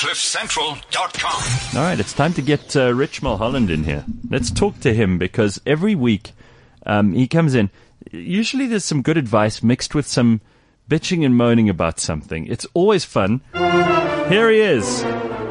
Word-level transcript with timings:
CliffCentral.com. 0.00 1.78
All 1.78 1.86
right, 1.86 2.00
it's 2.00 2.14
time 2.14 2.32
to 2.32 2.40
get 2.40 2.74
uh, 2.74 2.94
Rich 2.94 3.22
Mulholland 3.22 3.68
in 3.68 3.84
here. 3.84 4.06
Let's 4.30 4.50
talk 4.50 4.80
to 4.80 4.94
him 4.94 5.18
because 5.18 5.60
every 5.66 5.94
week 5.94 6.32
um, 6.86 7.12
he 7.12 7.28
comes 7.28 7.54
in. 7.54 7.68
Usually 8.10 8.66
there's 8.66 8.86
some 8.86 9.02
good 9.02 9.18
advice 9.18 9.62
mixed 9.62 9.94
with 9.94 10.06
some 10.06 10.40
bitching 10.88 11.22
and 11.22 11.36
moaning 11.36 11.68
about 11.68 12.00
something. 12.00 12.46
It's 12.46 12.66
always 12.72 13.04
fun. 13.04 13.42
Here 13.52 14.50
he 14.50 14.60
is. 14.60 15.04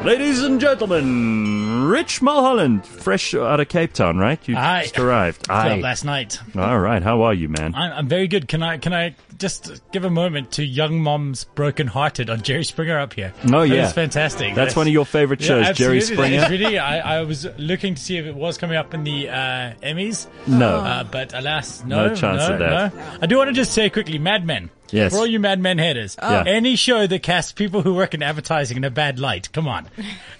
Ladies 0.04 0.42
and 0.42 0.60
gentlemen, 0.60 1.69
Rich 1.90 2.22
Mulholland, 2.22 2.86
fresh 2.86 3.34
out 3.34 3.58
of 3.58 3.68
Cape 3.68 3.92
Town, 3.92 4.16
right? 4.16 4.38
You 4.46 4.56
Aye. 4.56 4.82
just 4.82 4.98
arrived. 4.98 5.50
Aye. 5.50 5.80
last 5.80 6.04
night. 6.04 6.38
All 6.56 6.78
right, 6.78 7.02
how 7.02 7.22
are 7.22 7.34
you, 7.34 7.48
man? 7.48 7.74
I'm, 7.74 7.92
I'm 7.92 8.08
very 8.08 8.28
good. 8.28 8.46
Can 8.46 8.62
I 8.62 8.78
can 8.78 8.92
I 8.92 9.16
just 9.38 9.82
give 9.90 10.04
a 10.04 10.10
moment 10.10 10.52
to 10.52 10.64
Young 10.64 11.00
Mom's 11.00 11.42
Broken 11.44 11.88
Hearted 11.88 12.30
on 12.30 12.42
Jerry 12.42 12.62
Springer 12.62 12.96
up 12.96 13.14
here? 13.14 13.34
Oh, 13.52 13.62
yeah. 13.62 13.82
that's 13.82 13.92
fantastic. 13.94 14.54
That's 14.54 14.76
one 14.76 14.86
of 14.86 14.92
your 14.92 15.04
favorite 15.04 15.42
shows, 15.42 15.76
Jerry 15.76 15.98
absolutely. 15.98 16.00
Springer. 16.14 16.42
It's 16.42 16.50
really, 16.50 16.78
I, 16.78 17.18
I 17.18 17.22
was 17.22 17.44
looking 17.58 17.96
to 17.96 18.00
see 18.00 18.18
if 18.18 18.26
it 18.26 18.36
was 18.36 18.56
coming 18.56 18.76
up 18.76 18.94
in 18.94 19.02
the 19.02 19.28
uh, 19.28 19.72
Emmys. 19.82 20.28
No. 20.46 20.76
Uh, 20.76 21.02
but 21.02 21.34
alas, 21.34 21.82
no. 21.84 22.08
No 22.08 22.14
chance 22.14 22.42
of 22.44 22.60
that. 22.60 22.94
no. 22.94 23.18
I 23.20 23.26
do 23.26 23.36
want 23.36 23.48
to 23.48 23.54
just 23.54 23.72
say 23.72 23.90
quickly, 23.90 24.18
Mad 24.18 24.46
Men. 24.46 24.70
Yes. 24.92 25.12
For 25.12 25.18
all 25.18 25.26
you 25.26 25.40
Mad 25.40 25.60
Men 25.60 25.78
headers, 25.78 26.16
Yeah. 26.20 26.44
any 26.46 26.76
show 26.76 27.06
that 27.06 27.22
casts 27.22 27.52
people 27.52 27.82
who 27.82 27.94
work 27.94 28.14
in 28.14 28.22
advertising 28.22 28.76
in 28.76 28.84
a 28.84 28.90
bad 28.90 29.18
light, 29.18 29.50
come 29.52 29.68
on. 29.68 29.88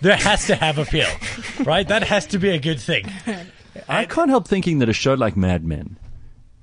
There 0.00 0.16
has 0.16 0.46
to 0.46 0.54
have 0.56 0.78
appeal, 0.78 1.08
right? 1.64 1.86
That 1.86 2.02
has 2.04 2.26
to 2.28 2.38
be 2.38 2.50
a 2.50 2.58
good 2.58 2.80
thing. 2.80 3.10
I 3.88 4.04
can't 4.04 4.30
help 4.30 4.48
thinking 4.48 4.78
that 4.80 4.88
a 4.88 4.92
show 4.92 5.14
like 5.14 5.36
Mad 5.36 5.64
Men 5.64 5.96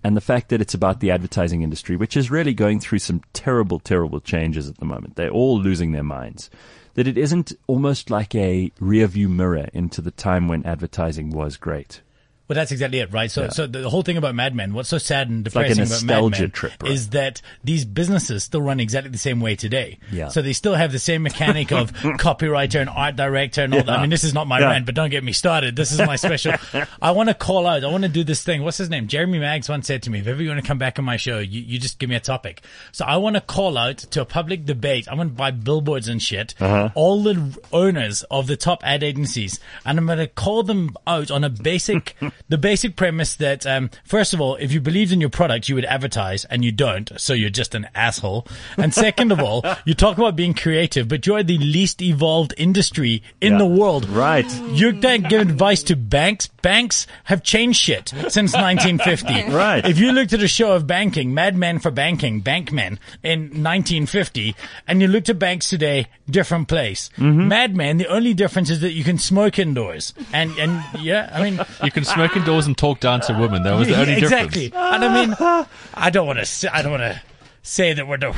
and 0.04 0.16
the 0.16 0.22
fact 0.22 0.50
that 0.50 0.62
it's 0.62 0.74
about 0.74 1.00
the 1.00 1.12
advertising 1.12 1.62
industry, 1.64 1.96
which 1.96 2.16
is 2.18 2.30
really 2.32 2.54
going 2.54 2.80
through 2.80 3.00
some 3.00 3.22
terrible, 3.34 3.80
terrible 3.80 4.20
changes 4.20 4.70
at 4.70 4.78
the 4.78 4.86
moment, 4.86 5.16
they're 5.16 5.30
all 5.30 5.60
losing 5.60 5.92
their 5.92 6.04
minds, 6.04 6.50
that 6.94 7.08
it 7.08 7.18
isn't 7.18 7.54
almost 7.68 8.10
like 8.10 8.34
a 8.36 8.72
rear 8.80 9.08
view 9.08 9.30
mirror 9.30 9.68
into 9.74 10.02
the 10.02 10.12
time 10.12 10.48
when 10.48 10.66
advertising 10.66 11.30
was 11.30 11.58
great. 11.58 12.02
Well, 12.48 12.56
that's 12.56 12.72
exactly 12.72 13.00
it, 13.00 13.12
right? 13.12 13.30
So, 13.30 13.44
Yeah. 13.44 13.50
so 13.50 13.68
the 13.68 13.90
whole 13.90 14.04
thing 14.04 14.16
about 14.18 14.34
Mad 14.34 14.56
Men, 14.56 14.74
what's 14.74 14.88
so 14.90 14.98
sad 14.98 15.30
and 15.30 15.40
like 15.54 15.68
depressing 15.68 15.84
about 15.84 16.04
Mad 16.32 16.40
Men 16.42 16.52
trip, 16.52 16.72
right? 16.82 16.92
is 16.92 17.10
that 17.10 17.42
these 17.64 17.84
businesses 17.84 18.44
still 18.44 18.62
run 18.62 18.80
exactly 18.80 19.12
the 19.12 19.18
same 19.18 19.42
way 19.42 19.56
today. 19.56 20.00
Yeah. 20.12 20.30
So 20.30 20.42
they 20.42 20.54
still 20.54 20.76
have 20.76 20.92
the 20.94 21.00
same 21.00 21.24
mechanic 21.24 21.72
of 21.74 21.92
copywriter 22.18 22.80
and 22.80 22.90
art 22.90 23.16
director 23.16 23.64
and 23.64 23.74
all 23.74 23.84
that. 23.84 23.98
I 23.98 24.02
mean, 24.02 24.10
this 24.10 24.24
is 24.24 24.34
not 24.34 24.48
my 24.48 24.60
Yeah. 24.60 24.70
rant, 24.72 24.86
but 24.86 24.96
don't 24.96 25.10
get 25.10 25.24
me 25.24 25.34
started. 25.34 25.76
This 25.76 25.92
is 25.92 26.00
my 26.00 26.16
special. 26.28 26.54
I 27.02 27.12
want 27.12 27.30
to 27.30 27.36
call 27.36 27.68
out. 27.68 27.84
I 27.84 27.88
want 27.92 28.04
to 28.04 28.10
do 28.10 28.24
this 28.24 28.44
thing. 28.44 28.64
What's 28.64 28.78
his 28.78 28.90
name? 28.90 29.08
Jeremy 29.08 29.40
Maggs 29.40 29.68
once 29.68 29.88
said 29.88 30.04
to 30.04 30.10
me, 30.10 30.20
if 30.20 30.28
ever 30.28 30.42
you 30.42 30.50
want 30.50 30.62
to 30.62 30.68
come 30.68 30.78
back 30.78 30.98
on 31.00 31.06
my 31.06 31.18
show, 31.18 31.40
you, 31.40 31.62
you 31.62 31.78
just 31.80 32.00
give 32.00 32.10
me 32.10 32.16
a 32.16 32.20
topic. 32.22 32.62
So 32.94 33.04
I 33.06 33.18
want 33.18 33.36
to 33.36 33.42
call 33.42 33.78
out 33.78 33.98
to 33.98 34.22
a 34.22 34.26
public 34.26 34.66
debate. 34.66 35.08
I 35.10 35.16
want 35.16 35.32
to 35.32 35.36
buy 35.36 35.52
billboards 35.52 36.08
and 36.08 36.22
shit. 36.22 36.56
Uh-huh. 36.62 36.90
All 36.96 37.22
the 37.24 37.58
owners 37.74 38.24
of 38.32 38.48
the 38.48 38.56
top 38.56 38.82
ad 38.86 39.04
agencies, 39.04 39.60
and 39.86 39.98
I'm 40.00 40.06
going 40.06 40.18
to 40.20 40.28
call 40.28 40.64
them 40.64 40.96
out 41.06 41.30
on 41.30 41.44
a 41.44 41.50
basic, 41.50 42.16
the 42.50 42.58
basic 42.58 42.96
premise 42.96 43.36
that, 43.36 43.66
um, 43.66 43.90
first 44.06 44.34
of 44.34 44.42
all, 44.42 44.56
if 44.56 44.72
you 44.72 44.80
believed 44.82 45.12
in 45.12 45.20
your 45.22 45.30
product, 45.30 45.68
you 45.70 45.76
would 45.76 45.86
advertise, 45.86 46.46
and 46.46 46.64
you 46.64 46.72
don't, 46.72 47.12
so 47.20 47.34
you're 47.34 47.50
just 47.50 47.76
an 47.76 47.88
asshole. 47.96 48.48
And 48.78 48.94
second 48.94 49.32
of 49.32 49.40
all, 49.40 49.64
you 49.86 49.94
talk 49.94 50.18
about 50.18 50.36
being 50.36 50.54
creative, 50.54 51.08
but 51.08 51.26
you're 51.26 51.44
the 51.44 51.58
least 51.58 52.02
evolved 52.02 52.54
industry 52.58 53.22
in 53.42 53.54
Yeah. 53.54 53.60
the 53.60 53.66
world. 53.68 54.08
Right. 54.10 54.46
You're 54.72 54.92
then 54.94 55.22
giving 55.24 55.50
advice 55.50 55.84
to 55.84 55.96
banks. 55.96 56.48
Banks 56.62 57.08
have 57.26 57.44
changed 57.44 57.80
shit 57.80 58.10
since 58.30 58.54
1950. 58.54 59.52
Right. 59.54 59.86
If 59.86 60.00
you 60.00 60.12
looked 60.12 60.34
at 60.34 60.42
a 60.44 60.48
show 60.48 60.74
of 60.74 60.86
banking, 60.88 61.34
Mad 61.34 61.56
Men 61.56 61.80
for 61.80 61.92
Banking, 61.92 62.42
Bankmen, 62.42 62.98
in 63.24 63.64
1950, 63.64 64.56
and 64.88 65.02
you 65.02 65.08
looked 65.08 65.30
at 65.30 65.40
banks 65.40 65.70
today, 65.70 66.08
different 66.30 66.68
place. 66.68 67.10
Mm-hmm. 67.18 67.48
Mad 67.48 67.76
Men, 67.76 67.98
the 67.98 68.08
only 68.08 68.34
difference 68.34 68.70
is 68.70 68.82
that 68.82 68.92
you 68.92 69.04
can 69.04 69.18
smoke 69.18 69.60
indoors. 69.60 70.14
And, 70.34 70.52
and 70.60 70.84
yeah, 71.02 71.30
I 71.34 71.42
mean, 71.44 71.60
You 71.84 71.92
can 71.92 72.04
smoke 72.04 72.27
indoors 72.36 72.68
and 72.68 72.78
talk 72.78 73.00
down 73.00 73.22
to 73.22 73.34
women. 73.34 73.64
That 73.64 73.76
was 73.76 73.88
the 73.88 73.94
yeah, 73.94 74.02
only 74.02 74.14
exactly. 74.18 74.70
difference. 74.70 74.94
And 74.94 75.06
I 75.06 75.26
mean, 75.26 75.68
I 75.94 76.10
don't 76.10 76.28
want 76.28 76.44
to, 76.44 76.76
I 76.76 76.82
don't 76.82 76.92
want 76.92 77.04
to 77.04 77.22
say 77.68 77.94
that 77.94 78.08
we're 78.08 78.18
not 78.18 78.36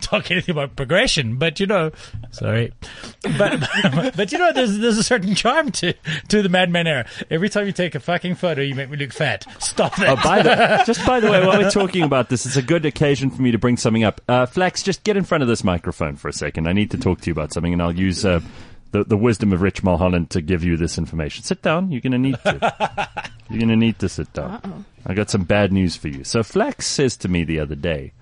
talking 0.00 0.36
anything 0.36 0.52
about 0.52 0.74
progression, 0.74 1.36
but 1.36 1.60
you 1.60 1.66
know, 1.66 1.90
sorry, 2.30 2.72
but 3.38 3.60
but 4.16 4.32
you 4.32 4.38
know, 4.38 4.52
there's 4.52 4.78
there's 4.78 4.98
a 4.98 5.02
certain 5.02 5.34
charm 5.34 5.70
to 5.70 5.92
to 6.28 6.42
the 6.42 6.48
Mad 6.48 6.70
Men 6.70 6.86
era. 6.86 7.06
Every 7.30 7.48
time 7.48 7.66
you 7.66 7.72
take 7.72 7.94
a 7.94 8.00
fucking 8.00 8.36
photo, 8.36 8.62
you 8.62 8.74
make 8.74 8.90
me 8.90 8.96
look 8.96 9.12
fat. 9.12 9.44
Stop 9.62 9.96
that. 9.96 10.08
Oh, 10.08 10.22
by 10.22 10.42
the, 10.42 10.82
just 10.86 11.04
by 11.06 11.20
the 11.20 11.30
way, 11.30 11.46
while 11.46 11.58
we're 11.58 11.70
talking 11.70 12.02
about 12.02 12.28
this, 12.28 12.46
it's 12.46 12.56
a 12.56 12.62
good 12.62 12.86
occasion 12.86 13.30
for 13.30 13.42
me 13.42 13.50
to 13.52 13.58
bring 13.58 13.76
something 13.76 14.04
up. 14.04 14.20
Uh, 14.28 14.46
Flax, 14.46 14.82
just 14.82 15.04
get 15.04 15.16
in 15.16 15.24
front 15.24 15.42
of 15.42 15.48
this 15.48 15.62
microphone 15.62 16.16
for 16.16 16.28
a 16.28 16.32
second. 16.32 16.66
I 16.66 16.72
need 16.72 16.90
to 16.92 16.98
talk 16.98 17.20
to 17.20 17.26
you 17.26 17.32
about 17.32 17.52
something, 17.52 17.72
and 17.72 17.82
I'll 17.82 17.96
use 17.96 18.24
uh, 18.24 18.40
the, 18.92 19.04
the 19.04 19.16
wisdom 19.16 19.52
of 19.52 19.62
Rich 19.62 19.82
Mulholland 19.82 20.30
to 20.30 20.40
give 20.40 20.64
you 20.64 20.76
this 20.76 20.98
information. 20.98 21.44
Sit 21.44 21.62
down. 21.62 21.90
You're 21.90 22.00
going 22.00 22.12
to 22.12 22.18
need 22.18 22.38
to. 22.44 23.30
You're 23.50 23.58
going 23.58 23.68
to 23.70 23.76
need 23.76 23.98
to 23.98 24.08
sit 24.08 24.32
down. 24.32 24.84
I 25.04 25.14
got 25.14 25.30
some 25.30 25.42
bad 25.42 25.72
news 25.72 25.96
for 25.96 26.08
you. 26.08 26.22
So 26.22 26.42
Flax 26.42 26.86
says 26.86 27.16
to 27.18 27.28
me 27.28 27.42
the 27.42 27.58
other 27.58 27.74
day, 27.74 28.12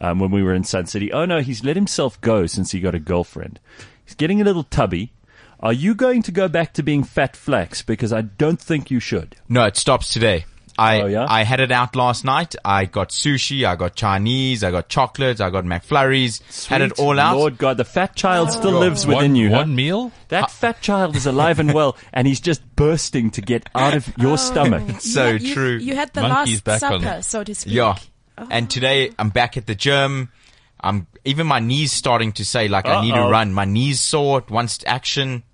um, 0.00 0.18
when 0.18 0.32
we 0.32 0.42
were 0.42 0.54
in 0.54 0.64
Sun 0.64 0.86
City, 0.86 1.12
oh 1.12 1.24
no, 1.24 1.40
he's 1.40 1.62
let 1.62 1.76
himself 1.76 2.20
go 2.20 2.46
since 2.46 2.72
he 2.72 2.80
got 2.80 2.94
a 2.94 2.98
girlfriend. 2.98 3.60
He's 4.04 4.16
getting 4.16 4.40
a 4.40 4.44
little 4.44 4.64
tubby. 4.64 5.12
Are 5.60 5.72
you 5.72 5.94
going 5.94 6.22
to 6.22 6.32
go 6.32 6.48
back 6.48 6.72
to 6.74 6.82
being 6.82 7.04
fat 7.04 7.36
Flax? 7.36 7.82
Because 7.82 8.12
I 8.12 8.22
don't 8.22 8.60
think 8.60 8.90
you 8.90 8.98
should. 8.98 9.36
No, 9.48 9.64
it 9.64 9.76
stops 9.76 10.12
today. 10.12 10.44
I 10.78 11.00
Oh, 11.00 11.06
yeah? 11.06 11.26
I 11.28 11.44
had 11.44 11.60
it 11.60 11.70
out 11.70 11.96
last 11.96 12.24
night. 12.24 12.54
I 12.64 12.84
got 12.86 13.10
sushi, 13.10 13.64
I 13.64 13.76
got 13.76 13.94
Chinese, 13.94 14.64
I 14.64 14.70
got 14.70 14.88
chocolates, 14.88 15.40
I 15.40 15.50
got 15.50 15.64
McFlurries. 15.64 16.66
Had 16.66 16.82
it 16.82 16.98
all 16.98 17.18
out. 17.18 17.36
Lord 17.36 17.58
God, 17.58 17.76
the 17.76 17.84
fat 17.84 18.14
child 18.14 18.48
oh. 18.50 18.52
still 18.52 18.78
lives 18.78 19.06
within 19.06 19.32
one, 19.32 19.36
you. 19.36 19.50
huh? 19.50 19.56
One 19.58 19.74
meal? 19.74 20.12
That 20.28 20.44
uh, 20.44 20.46
fat 20.48 20.80
child 20.80 21.16
is 21.16 21.26
alive 21.26 21.58
and 21.58 21.72
well, 21.72 21.96
and 22.12 22.26
he's 22.26 22.40
just 22.40 22.62
bursting 22.76 23.30
to 23.32 23.40
get 23.40 23.68
out 23.74 23.94
of 23.94 24.12
your 24.18 24.32
oh. 24.32 24.36
stomach. 24.36 25.00
So 25.00 25.30
you, 25.30 25.54
true. 25.54 25.76
You 25.76 25.94
had 25.94 26.12
the 26.12 26.22
Monkey's 26.22 26.64
last 26.64 26.64
back 26.64 26.80
supper, 26.80 27.18
it. 27.18 27.24
so 27.24 27.44
to 27.44 27.54
speak. 27.54 27.74
Yeah. 27.74 27.96
Oh. 28.38 28.48
And 28.50 28.70
today 28.70 29.10
I'm 29.18 29.30
back 29.30 29.56
at 29.56 29.66
the 29.66 29.74
gym. 29.74 30.30
I'm 30.80 31.06
even 31.24 31.46
my 31.46 31.60
knees 31.60 31.92
starting 31.92 32.32
to 32.32 32.44
say 32.44 32.68
like 32.68 32.86
I 32.86 33.02
need 33.02 33.14
to 33.14 33.20
run. 33.20 33.52
My 33.52 33.64
knees 33.64 34.00
sore. 34.00 34.38
It 34.38 34.50
wants 34.50 34.82
action. 34.86 35.44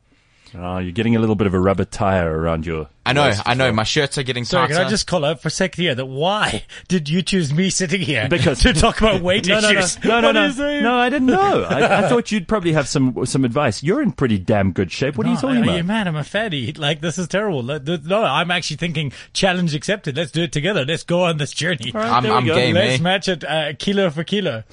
Oh, 0.56 0.78
you're 0.78 0.92
getting 0.92 1.14
a 1.14 1.18
little 1.18 1.34
bit 1.34 1.46
of 1.46 1.54
a 1.54 1.58
rubber 1.60 1.84
tire 1.84 2.38
around 2.38 2.64
your. 2.64 2.88
I 3.04 3.12
know. 3.12 3.32
I 3.46 3.54
know. 3.54 3.64
well. 3.64 3.72
My 3.74 3.84
shirts 3.84 4.18
are 4.18 4.22
getting 4.22 4.44
Sorry, 4.44 4.66
tighter. 4.68 4.78
can 4.80 4.86
I 4.86 4.90
just 4.90 5.06
call 5.06 5.24
out 5.24 5.40
for 5.40 5.48
a 5.48 5.50
second 5.50 5.82
here 5.82 5.94
that 5.94 6.06
why 6.06 6.64
did 6.88 7.08
you 7.08 7.22
choose 7.22 7.52
me 7.52 7.70
sitting 7.70 8.00
here 8.00 8.28
Because- 8.28 8.60
to 8.62 8.72
talk 8.72 9.00
about 9.00 9.20
weight 9.22 9.46
No, 9.46 9.60
no, 9.60 9.72
no, 9.72 9.78
issues? 9.78 10.04
no, 10.04 10.20
no, 10.20 10.28
What 10.28 10.32
no. 10.34 10.68
it? 10.68 10.82
No, 10.82 10.96
I 10.96 11.08
didn't 11.10 11.26
know. 11.26 11.64
I, 11.64 12.04
I 12.04 12.08
thought 12.08 12.30
you'd 12.32 12.48
probably 12.48 12.72
have 12.72 12.86
some 12.88 13.24
some 13.26 13.44
advice. 13.44 13.82
You're 13.82 14.02
in 14.02 14.12
pretty 14.12 14.38
damn 14.38 14.72
good 14.72 14.90
shape. 14.92 15.16
What 15.16 15.26
are 15.26 15.30
you 15.30 15.34
No, 15.36 15.40
talking 15.40 15.58
are 15.58 15.62
about? 15.64 15.76
you 15.76 15.84
mad? 15.84 16.06
I'm 16.08 16.16
a 16.16 16.24
fatty. 16.24 16.72
Like 16.72 17.00
this 17.00 17.18
is 17.18 17.28
terrible. 17.28 17.62
Like, 17.62 17.84
th- 17.86 18.02
No, 18.04 18.22
I'm 18.24 18.50
actually 18.50 18.76
thinking 18.76 19.12
challenge 19.32 19.74
accepted. 19.74 20.16
Let's 20.16 20.30
do 20.32 20.42
it 20.42 20.52
together. 20.52 20.84
Let's 20.84 21.02
go 21.02 21.24
on 21.24 21.36
this 21.38 21.52
journey. 21.52 21.92
I'm, 21.94 22.22
there 22.22 22.32
we 22.32 22.38
I'm 22.38 22.46
go. 22.46 22.54
game, 22.54 22.74
Let's 22.74 23.00
eh? 23.00 23.02
match 23.02 23.28
it 23.28 23.44
uh, 23.44 23.72
kilo 23.78 24.10
for 24.10 24.24
kilo. 24.24 24.64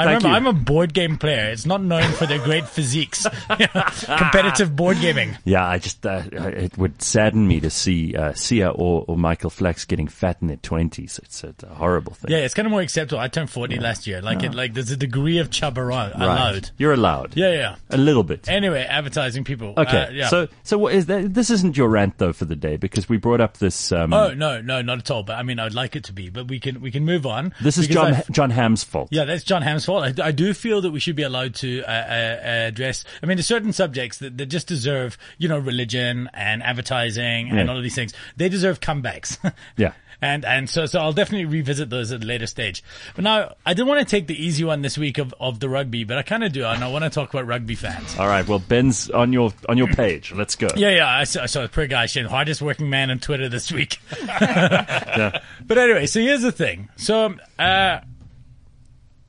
I 0.00 0.04
Thank 0.04 0.22
remember 0.24 0.28
you. 0.28 0.34
I'm 0.34 0.46
a 0.46 0.52
board 0.52 0.94
game 0.94 1.16
player. 1.18 1.50
It's 1.50 1.66
not 1.66 1.82
known 1.82 2.10
for 2.12 2.26
their 2.26 2.38
great 2.38 2.66
physiques. 2.68 3.26
Competitive 3.48 4.74
board 4.74 4.98
gaming. 5.00 5.36
Yeah, 5.44 5.66
I 5.66 5.78
just 5.78 6.04
uh, 6.06 6.22
it 6.32 6.76
would 6.78 7.00
sadden 7.02 7.46
me 7.46 7.60
to 7.60 7.70
see 7.70 8.14
uh, 8.16 8.32
Sia 8.34 8.70
or, 8.70 9.04
or 9.08 9.16
Michael 9.16 9.50
Flex 9.50 9.84
getting 9.84 10.08
fat 10.08 10.38
in 10.40 10.48
their 10.48 10.56
twenties. 10.56 11.18
It's, 11.22 11.44
a- 11.44 11.54
a 11.62 11.74
horrible 11.74 12.14
thing. 12.14 12.30
Yeah, 12.30 12.38
it's 12.38 12.54
kind 12.54 12.66
of 12.66 12.70
more 12.70 12.80
acceptable. 12.80 13.20
I 13.20 13.28
turned 13.28 13.50
40 13.50 13.78
last 13.80 14.06
year. 14.06 14.22
Like 14.22 14.42
it, 14.42 14.54
like 14.54 14.72
there's 14.74 14.90
a 14.90 14.96
degree 14.96 15.38
of 15.38 15.50
chub 15.50 15.76
around, 15.78 16.10
Right. 16.12 16.22
allowed. 16.22 16.70
You're 16.78 16.92
allowed. 16.94 17.36
Yeah, 17.36 17.52
yeah. 17.52 17.76
a 17.90 17.98
little 17.98 18.22
bit. 18.22 18.48
Anyway, 18.48 18.82
advertising 18.82 19.44
people. 19.44 19.74
Okay, 19.76 20.04
Uh, 20.04 20.10
yeah. 20.10 20.28
so 20.28 20.48
so 20.62 20.78
what 20.78 20.94
is 20.94 21.06
that? 21.06 21.34
This 21.34 21.50
isn't 21.50 21.76
your 21.76 21.88
rant 21.88 22.18
though 22.18 22.32
for 22.32 22.44
the 22.46 22.56
day 22.56 22.76
because 22.76 23.08
we 23.08 23.16
brought 23.18 23.40
up 23.40 23.58
this. 23.58 23.92
Um, 23.92 24.12
Oh 24.14 24.32
no, 24.32 24.60
no, 24.60 24.80
not 24.82 24.98
at 24.98 25.10
all. 25.10 25.22
But 25.22 25.36
I 25.38 25.42
mean, 25.42 25.58
I'd 25.58 25.74
like 25.74 25.96
it 25.96 26.04
to 26.04 26.12
be. 26.12 26.30
But 26.30 26.48
we 26.48 26.58
can 26.60 26.80
we 26.80 26.90
can 26.90 27.04
move 27.04 27.26
on. 27.26 27.52
this 27.60 27.76
is 27.78 27.86
John 27.88 28.14
I- 28.14 28.24
Jon 28.30 28.50
Hamm's 28.50 28.82
fault. 28.84 29.08
Yeah, 29.10 29.24
that's 29.24 29.44
Jon 29.44 29.62
Hamm's 29.62 29.84
fault. 29.84 29.89
I, 29.98 30.14
I 30.22 30.32
do 30.32 30.54
feel 30.54 30.80
that 30.82 30.90
we 30.90 31.00
should 31.00 31.16
be 31.16 31.22
allowed 31.22 31.54
to 31.56 31.82
uh, 31.82 31.90
uh, 31.90 32.38
address. 32.68 33.04
I 33.22 33.26
mean, 33.26 33.36
there's 33.36 33.46
certain 33.46 33.72
subjects 33.72 34.18
that, 34.18 34.38
that 34.38 34.46
just 34.46 34.66
deserve, 34.66 35.18
you 35.38 35.48
know, 35.48 35.58
religion 35.58 36.28
and 36.32 36.62
advertising 36.62 37.48
and 37.50 37.58
Yeah. 37.58 37.66
all 37.66 37.76
of 37.76 37.82
these 37.82 37.94
things. 37.94 38.12
They 38.36 38.48
deserve 38.48 38.80
comebacks. 38.80 39.38
Yeah. 39.76 39.92
And 40.22 40.44
and 40.44 40.68
so 40.68 40.84
so 40.84 41.00
I'll 41.00 41.14
definitely 41.14 41.46
revisit 41.46 41.88
those 41.88 42.12
at 42.12 42.22
a 42.22 42.26
later 42.26 42.46
stage. 42.46 42.84
But 43.14 43.24
now 43.24 43.54
I 43.64 43.72
didn't 43.72 43.88
want 43.88 44.00
to 44.00 44.04
take 44.04 44.26
the 44.26 44.34
easy 44.34 44.64
one 44.64 44.82
this 44.82 44.98
week 44.98 45.16
of, 45.16 45.34
of 45.40 45.60
the 45.60 45.68
rugby, 45.70 46.04
but 46.04 46.18
I 46.18 46.22
kind 46.22 46.44
of 46.44 46.52
do, 46.52 46.62
and 46.66 46.84
I 46.84 46.88
want 46.88 47.04
to 47.04 47.10
talk 47.10 47.32
about 47.32 47.46
rugby 47.46 47.74
fans. 47.74 48.18
All 48.18 48.28
right. 48.28 48.46
Well, 48.46 48.58
Ben's 48.58 49.08
on 49.08 49.32
your 49.32 49.50
on 49.66 49.78
your 49.78 49.86
page. 49.86 50.30
Let's 50.32 50.56
go. 50.56 50.68
Yeah, 50.76 50.90
yeah. 50.90 51.08
I 51.08 51.24
saw, 51.24 51.44
I 51.44 51.46
saw 51.46 51.66
poor 51.68 51.86
guy, 51.86 52.04
Shane, 52.04 52.26
hardest 52.26 52.60
working 52.60 52.90
man 52.90 53.10
on 53.10 53.18
Twitter 53.18 53.48
this 53.48 53.72
week. 53.72 53.98
yeah. 54.22 55.40
But 55.66 55.78
anyway, 55.78 56.04
so 56.06 56.20
here's 56.20 56.42
the 56.42 56.52
thing. 56.52 56.88
So, 56.96 57.36
uh, 57.58 58.00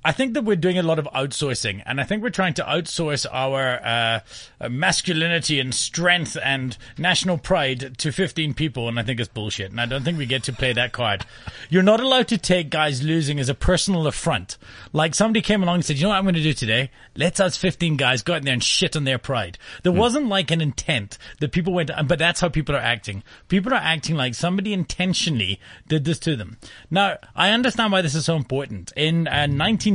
I 0.04 0.12
think 0.12 0.34
that 0.34 0.44
we're 0.44 0.56
doing 0.56 0.80
a 0.80 0.84
lot 0.84 0.98
of 0.98 1.06
outsourcing, 1.14 1.84
and 1.86 2.02
I 2.02 2.04
think 2.04 2.24
we're 2.24 2.30
trying 2.30 2.56
to 2.56 2.64
outsource 2.64 3.28
our 3.32 3.80
uh, 3.86 4.68
masculinity 4.68 5.60
and 5.60 5.76
strength 5.76 6.36
and 6.44 6.76
national 6.98 7.38
pride 7.38 8.00
to 8.00 8.12
15 8.12 8.56
people, 8.56 8.88
and 8.88 9.00
I 9.00 9.04
think 9.04 9.20
it's 9.20 9.30
bullshit. 9.30 9.70
And 9.70 9.80
I 9.80 9.86
don't 9.86 10.04
think 10.04 10.18
we 10.18 10.26
get 10.26 10.44
to 10.44 10.54
play 10.54 10.74
that 10.74 10.92
card. 10.92 11.26
You're 11.70 11.84
not 11.84 12.00
allowed 12.00 12.28
to 12.30 12.40
take 12.40 12.72
guys 12.72 13.04
losing 13.04 13.40
as 13.40 13.48
a 13.48 13.54
personal 13.54 14.08
affront. 14.08 14.58
Like 14.92 15.14
somebody 15.14 15.42
came 15.42 15.62
along 15.62 15.76
and 15.76 15.86
said, 15.86 15.98
"You 15.98 16.04
know 16.04 16.10
what 16.10 16.18
I'm 16.18 16.24
going 16.24 16.34
to 16.36 16.42
do 16.42 16.54
today? 16.54 16.90
Let's 17.16 17.40
us 17.40 17.56
15 17.58 17.96
guys 17.98 18.24
go 18.24 18.34
out 18.34 18.44
there 18.44 18.54
and 18.54 18.64
shit 18.64 18.96
on 18.96 19.04
their 19.04 19.20
pride." 19.20 19.60
There 19.84 19.92
wasn't 19.92 20.28
like 20.28 20.50
an 20.50 20.62
intent 20.62 21.20
that 21.40 21.52
people 21.52 21.74
went, 21.74 21.92
but 22.08 22.18
that's 22.18 22.42
how 22.42 22.50
people 22.50 22.76
are 22.76 22.80
acting. 22.80 23.22
People 23.50 23.72
are 23.74 23.78
acting 23.78 24.16
like 24.16 24.34
somebody 24.34 24.74
intentionally 24.74 25.60
did 25.88 26.06
this 26.06 26.18
to 26.20 26.36
them. 26.36 26.58
Now, 26.90 27.18
I 27.36 27.52
understand 27.52 27.92
why 27.92 28.02
this 28.02 28.16
is 28.16 28.26
so 28.26 28.36
important. 28.36 28.92
In 28.96 29.28
uh, 29.28 29.46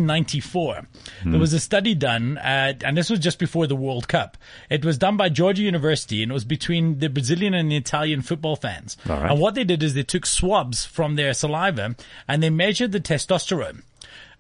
1994, 0.05 0.89
there 1.25 1.39
was 1.39 1.53
a 1.53 1.61
study 1.61 1.95
done, 1.95 2.39
uh, 2.39 2.75
and 2.85 2.97
this 2.97 3.09
was 3.09 3.21
just 3.21 3.39
before 3.39 3.67
the 3.67 3.77
World 3.77 4.09
Cup. 4.09 4.37
It 4.69 4.85
was 4.85 4.99
done 4.99 5.17
by 5.17 5.29
Georgia 5.29 5.63
University, 5.63 6.23
and 6.23 6.33
it 6.33 6.35
was 6.35 6.45
between 6.45 6.99
the 6.99 7.09
Brazilian 7.09 7.55
and 7.55 7.71
the 7.71 7.77
Italian 7.77 8.23
football 8.23 8.57
fans. 8.57 8.97
Right. 9.07 9.31
And 9.31 9.41
what 9.41 9.55
they 9.55 9.65
did 9.65 9.83
is 9.83 9.95
they 9.95 10.03
took 10.03 10.27
swabs 10.27 10.85
from 10.85 11.17
their 11.17 11.33
saliva 11.35 11.95
and 12.27 12.43
they 12.43 12.51
measured 12.51 12.93
the 12.93 13.01
testosterone. 13.01 13.83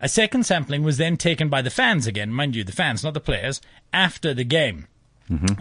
A 0.01 0.09
second 0.09 0.45
sampling 0.45 0.83
was 0.83 0.99
then 0.99 1.17
taken 1.17 1.49
by 1.49 1.63
the 1.63 1.71
fans 1.71 2.07
again, 2.07 2.31
mind 2.33 2.55
you, 2.55 2.65
the 2.65 2.73
fans, 2.73 3.03
not 3.03 3.15
the 3.15 3.21
players, 3.21 3.61
after 3.93 4.35
the 4.35 4.45
game. 4.45 4.89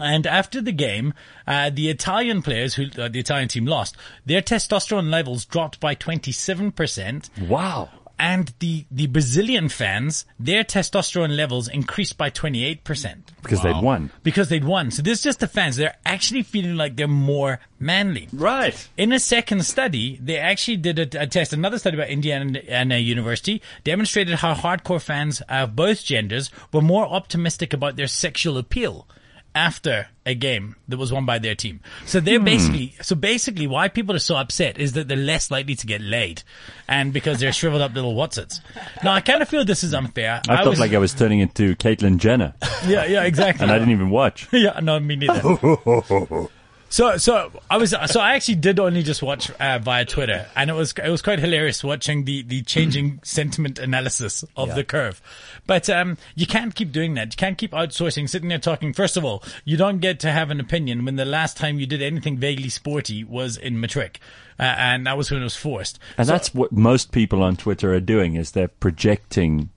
And 0.00 0.28
after 0.28 0.60
the 0.60 0.70
game, 0.70 1.12
uh, 1.44 1.70
the 1.70 1.88
Italian 1.88 2.40
players, 2.40 2.74
who 2.74 2.84
uh, 2.96 3.08
the 3.08 3.18
Italian 3.18 3.48
team 3.48 3.66
lost, 3.66 3.96
their 4.24 4.40
testosterone 4.40 5.10
levels 5.10 5.44
dropped 5.44 5.80
by 5.80 5.96
27%, 5.96 7.48
Wow. 7.48 7.88
And 8.18 8.52
the, 8.60 8.86
the 8.90 9.06
Brazilian 9.06 9.68
fans, 9.68 10.24
their 10.38 10.64
testosterone 10.64 11.36
levels 11.36 11.68
increased 11.68 12.16
by 12.16 12.30
28% 12.30 13.16
Because 13.42 13.62
they'd 13.62 13.82
won. 13.82 14.10
because 14.22 14.48
they'd 14.48 14.64
won. 14.64 14.90
So 14.90 15.02
this 15.02 15.18
is 15.18 15.24
just 15.24 15.40
the 15.40 15.46
fans. 15.48 15.76
They're 15.76 15.96
actually 16.04 16.42
feeling 16.42 16.76
like 16.76 16.96
they're 16.96 17.08
more 17.08 17.60
manly. 17.78 18.28
Right. 18.32 18.88
In 18.96 19.12
a 19.12 19.18
second 19.18 19.64
study, 19.64 20.18
they 20.22 20.38
actually 20.38 20.78
did 20.78 21.14
a, 21.14 21.22
a 21.22 21.26
test, 21.26 21.52
another 21.52 21.78
study 21.78 21.96
by 21.96 22.06
Indiana 22.06 22.96
University, 22.96 23.60
demonstrated 23.84 24.36
how 24.36 24.54
hardcore 24.54 25.00
fans 25.02 25.42
of 25.48 25.76
both 25.76 26.04
genders 26.04 26.50
were 26.72 26.82
more 26.82 27.06
optimistic 27.06 27.72
about 27.72 27.96
their 27.96 28.06
sexual 28.06 28.56
appeal 28.58 29.06
after 29.56 30.06
a 30.26 30.34
game 30.34 30.76
that 30.86 30.98
was 30.98 31.10
won 31.10 31.24
by 31.24 31.38
their 31.38 31.54
team. 31.54 31.80
So 32.04 32.20
they're 32.20 32.38
hmm. 32.38 32.44
basically, 32.44 32.94
so 33.00 33.16
basically 33.16 33.66
why 33.66 33.88
people 33.88 34.14
are 34.14 34.20
so 34.20 34.36
upset 34.36 34.78
is 34.78 34.92
that 34.92 35.08
they're 35.08 35.16
less 35.16 35.50
likely 35.50 35.74
to 35.74 35.86
get 35.86 36.02
laid 36.02 36.42
and 36.88 37.12
because 37.12 37.40
they're 37.40 37.54
shriveled 37.54 37.80
up 37.80 37.94
little 37.94 38.14
whatsits. 38.14 38.60
Now 39.02 39.12
I 39.12 39.22
kind 39.22 39.40
of 39.40 39.48
feel 39.48 39.64
this 39.64 39.82
is 39.82 39.94
unfair. 39.94 40.42
I, 40.46 40.62
felt 40.62 40.78
like 40.78 40.92
I 40.92 40.98
was 40.98 41.14
turning 41.14 41.40
into 41.40 41.74
Caitlyn 41.76 42.18
Jenner, 42.18 42.54
yeah, 42.86 43.06
yeah, 43.06 43.24
exactly. 43.24 43.62
and 43.62 43.72
I 43.72 43.78
didn't 43.78 43.92
even 43.92 44.10
watch. 44.10 44.46
yeah, 44.52 44.78
no, 44.80 45.00
me 45.00 45.16
neither. 45.16 45.40
so, 46.96 47.16
so 47.18 47.50
I 47.70 47.76
was, 47.76 47.90
so 48.06 48.20
I 48.20 48.34
actually 48.36 48.54
did 48.54 48.80
only 48.80 49.02
just 49.02 49.22
watch 49.22 49.50
uh, 49.50 49.78
via 49.78 50.06
Twitter, 50.06 50.46
and 50.56 50.70
it 50.70 50.72
was 50.72 50.92
it 50.92 51.10
was 51.10 51.20
quite 51.20 51.38
hilarious 51.38 51.84
watching 51.84 52.24
the 52.24 52.40
the 52.42 52.62
changing 52.62 53.20
sentiment 53.22 53.78
analysis 53.78 54.44
of 54.56 54.74
the 54.74 54.82
curve. 54.82 55.20
But 55.66 55.90
um, 55.90 56.16
you 56.34 56.46
can't 56.46 56.74
keep 56.74 56.92
doing 56.92 57.12
that. 57.14 57.34
You 57.34 57.36
can't 57.36 57.58
keep 57.58 57.72
outsourcing, 57.72 58.30
sitting 58.30 58.48
there 58.48 58.58
talking. 58.58 58.94
First 58.94 59.18
of 59.18 59.26
all, 59.26 59.42
you 59.66 59.76
don't 59.76 59.98
get 59.98 60.20
to 60.20 60.32
have 60.32 60.50
an 60.50 60.58
opinion 60.58 61.04
when 61.04 61.16
the 61.16 61.26
last 61.26 61.58
time 61.58 61.78
you 61.78 61.86
did 61.86 62.00
anything 62.00 62.38
vaguely 62.38 62.70
sporty 62.70 63.24
was 63.24 63.58
in 63.58 63.78
matric, 63.78 64.18
uh, 64.58 64.62
and 64.62 65.06
that 65.06 65.18
was 65.18 65.30
when 65.30 65.42
it 65.42 65.44
was 65.44 65.56
forced. 65.56 65.98
And 66.16 66.26
So- 66.26 66.32
that's 66.32 66.54
what 66.54 66.72
most 66.72 67.12
people 67.12 67.42
on 67.42 67.56
Twitter 67.56 67.92
are 67.92 68.00
doing 68.00 68.36
is 68.36 68.52
they're 68.52 68.68
projecting 68.68 69.68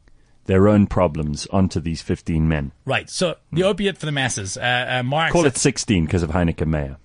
their 0.45 0.67
own 0.67 0.87
problems 0.87 1.45
onto 1.47 1.79
these 1.79 2.01
15 2.01 2.47
men. 2.47 2.71
right. 2.85 3.07
So 3.07 3.35
the 3.51 3.63
opiate 3.63 3.97
for 3.99 4.07
the 4.07 4.11
masses. 4.11 4.57
Uh, 4.57 4.87
uh, 4.99 5.03
Marx 5.03 5.31
Call 5.31 5.45
it 5.45 5.55
16 5.57 6.05
because 6.05 6.23
of 6.23 6.31
Heyneke 6.31 6.65
Meyer. 6.65 6.97